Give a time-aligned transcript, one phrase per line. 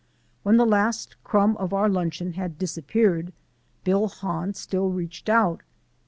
[0.41, 3.33] When the last crumb of our lunch had disappeared
[3.83, 5.61] Bill Hahn still reached out.